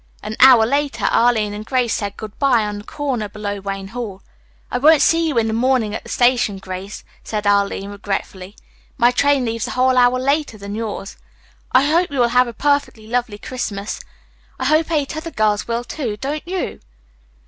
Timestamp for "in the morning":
5.37-5.93